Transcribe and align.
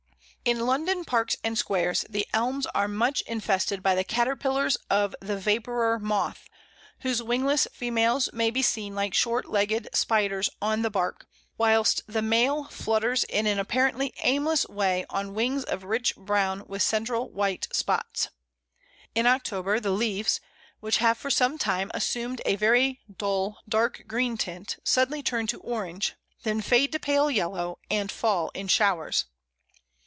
In 0.43 0.61
London 0.61 1.05
parks 1.05 1.37
and 1.43 1.55
squares 1.55 2.03
the 2.09 2.27
Elms 2.33 2.65
are 2.73 2.87
much 2.87 3.21
infested 3.27 3.83
by 3.83 3.93
the 3.93 4.03
caterpillars 4.03 4.75
of 4.89 5.15
the 5.21 5.37
Vapourer 5.37 5.99
moth, 5.99 6.49
whose 7.01 7.21
wingless 7.21 7.67
females 7.71 8.27
may 8.33 8.49
be 8.49 8.63
seen 8.63 8.95
like 8.95 9.13
short 9.13 9.51
legged 9.51 9.87
spiders 9.93 10.49
on 10.59 10.81
the 10.81 10.89
bark, 10.89 11.27
whilst 11.59 12.01
the 12.07 12.23
male 12.23 12.63
flutters 12.69 13.23
in 13.25 13.45
an 13.45 13.59
apparently 13.59 14.15
aimless 14.23 14.67
way 14.67 15.05
on 15.11 15.35
wings 15.35 15.63
of 15.63 15.83
rich 15.83 16.15
brown 16.15 16.63
with 16.65 16.81
central 16.81 17.29
white 17.29 17.67
spots. 17.71 18.29
[Illustration: 19.13 19.41
Pl. 19.43 19.61
38. 19.63 19.63
Common 19.63 19.75
Elm 19.75 19.75
winter.] 19.75 19.77
In 19.77 19.77
October 19.77 19.79
the 19.79 19.95
leaves, 20.03 20.41
which 20.79 20.97
have 20.97 21.17
for 21.19 21.29
some 21.29 21.59
time 21.59 21.91
assumed 21.93 22.41
a 22.47 22.55
very 22.55 22.99
dull 23.15 23.61
dark 23.69 24.05
green 24.07 24.37
tint, 24.37 24.77
suddenly 24.83 25.21
turn 25.21 25.45
to 25.45 25.59
orange, 25.59 26.15
then 26.41 26.61
fade 26.61 26.91
to 26.93 26.99
pale 26.99 27.29
yellow, 27.29 27.77
and 27.91 28.11
fall 28.11 28.49
in 28.55 28.67
showers. 28.67 29.25